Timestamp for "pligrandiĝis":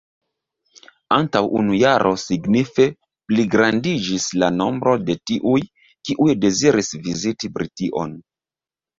3.31-4.25